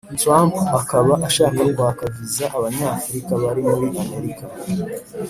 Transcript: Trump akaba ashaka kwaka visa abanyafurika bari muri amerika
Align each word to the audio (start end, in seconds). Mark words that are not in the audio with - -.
Trump 0.19 0.53
akaba 0.79 1.13
ashaka 1.27 1.59
kwaka 1.75 2.03
visa 2.15 2.45
abanyafurika 2.57 3.31
bari 3.43 3.61
muri 3.69 3.87
amerika 4.03 4.43